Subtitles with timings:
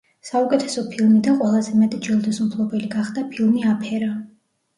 [0.27, 4.11] საუკეთესო ფილმი და ყველაზე მეტი ჯილდოს მფლობელი გახდა ფილმი „აფერა“